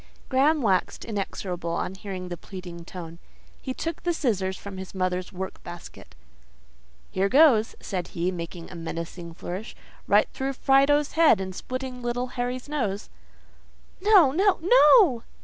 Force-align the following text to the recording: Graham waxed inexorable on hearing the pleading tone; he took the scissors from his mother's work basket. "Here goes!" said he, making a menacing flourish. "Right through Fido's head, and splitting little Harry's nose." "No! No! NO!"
Graham 0.29 0.63
waxed 0.63 1.05
inexorable 1.05 1.69
on 1.73 1.93
hearing 1.93 2.29
the 2.29 2.35
pleading 2.35 2.85
tone; 2.85 3.19
he 3.61 3.71
took 3.71 4.01
the 4.01 4.13
scissors 4.15 4.57
from 4.57 4.77
his 4.79 4.95
mother's 4.95 5.31
work 5.31 5.61
basket. 5.63 6.15
"Here 7.11 7.29
goes!" 7.29 7.75
said 7.79 8.07
he, 8.07 8.31
making 8.31 8.71
a 8.71 8.75
menacing 8.75 9.35
flourish. 9.35 9.75
"Right 10.07 10.27
through 10.33 10.53
Fido's 10.53 11.11
head, 11.11 11.39
and 11.39 11.53
splitting 11.53 12.01
little 12.01 12.29
Harry's 12.29 12.67
nose." 12.67 13.11
"No! 14.01 14.31
No! 14.31 14.57
NO!" 14.63 15.21